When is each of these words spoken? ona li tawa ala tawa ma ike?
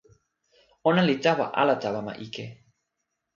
ona 0.89 1.01
li 1.07 1.15
tawa 1.23 1.45
ala 1.61 1.75
tawa 1.83 1.99
ma 2.07 2.13
ike? 2.25 2.45